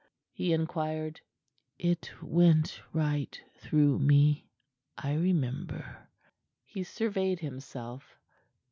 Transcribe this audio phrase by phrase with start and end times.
[0.31, 1.21] he inquired.
[1.77, 4.49] "It went right through me.
[4.97, 6.07] I remember!"
[6.65, 8.17] He surveyed himself.